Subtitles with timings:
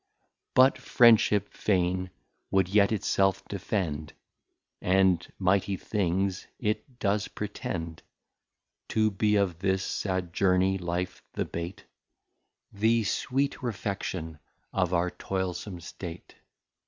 [0.01, 0.25] V.
[0.55, 2.09] But Friendship fain
[2.49, 4.13] would yet itself defend,
[4.81, 8.01] And Mighty Things it does pretend,
[8.89, 11.83] To be of this Sad Journey, Life, the Baite,
[12.73, 14.39] The sweet Refection
[14.73, 16.33] of our toylsome State.